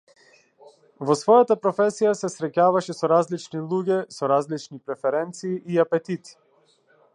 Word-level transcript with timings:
Во 1.09 1.15
својата 1.19 1.57
професија 1.65 2.13
се 2.21 2.29
среќаваше 2.37 2.97
со 3.01 3.11
различни 3.13 3.63
луѓе, 3.73 4.01
со 4.17 4.33
различни 4.33 4.83
преференции 4.89 5.55
и 5.75 5.81
апетити. 5.87 6.37